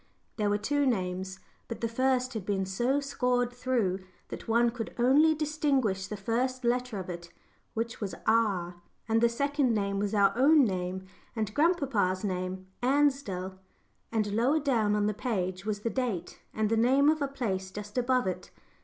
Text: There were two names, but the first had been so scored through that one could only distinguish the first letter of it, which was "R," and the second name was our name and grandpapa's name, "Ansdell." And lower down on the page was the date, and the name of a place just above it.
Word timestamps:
There 0.37 0.49
were 0.49 0.57
two 0.57 0.87
names, 0.87 1.37
but 1.67 1.79
the 1.81 1.87
first 1.87 2.33
had 2.33 2.43
been 2.43 2.65
so 2.65 2.99
scored 2.99 3.53
through 3.53 3.99
that 4.29 4.47
one 4.47 4.71
could 4.71 4.95
only 4.97 5.35
distinguish 5.35 6.07
the 6.07 6.17
first 6.17 6.63
letter 6.65 6.97
of 6.97 7.07
it, 7.07 7.29
which 7.75 8.01
was 8.01 8.15
"R," 8.25 8.77
and 9.07 9.21
the 9.21 9.29
second 9.29 9.75
name 9.75 9.99
was 9.99 10.15
our 10.15 10.55
name 10.55 11.05
and 11.35 11.53
grandpapa's 11.53 12.23
name, 12.23 12.65
"Ansdell." 12.81 13.59
And 14.11 14.33
lower 14.33 14.59
down 14.59 14.95
on 14.95 15.05
the 15.05 15.13
page 15.13 15.67
was 15.67 15.81
the 15.81 15.91
date, 15.91 16.39
and 16.51 16.71
the 16.71 16.77
name 16.77 17.07
of 17.07 17.21
a 17.21 17.27
place 17.27 17.69
just 17.69 17.95
above 17.95 18.25
it. 18.25 18.49